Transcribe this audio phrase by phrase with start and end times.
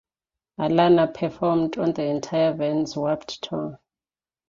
[0.59, 3.79] Alana performed on the entire Vans Warped Tour.